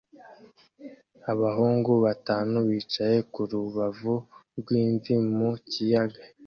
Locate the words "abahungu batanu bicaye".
1.31-3.17